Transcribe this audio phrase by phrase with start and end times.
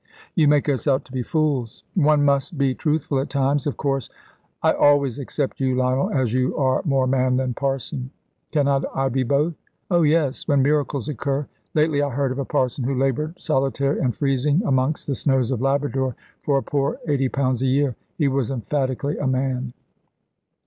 [0.33, 3.67] "You make us out to be fools." "One must be truthful at times.
[3.67, 4.09] Of course,
[4.63, 8.09] I always except you, Lionel, as you are more man than parson."
[8.51, 9.53] "Cannot I be both?"
[9.91, 11.45] "Oh, yes, when miracles occur.
[11.75, 15.61] Lately I heard of a parson who laboured solitary and freezing amongst the snows of
[15.61, 17.95] Labrador for a poor eighty pounds a year.
[18.17, 19.71] He was emphatically a man."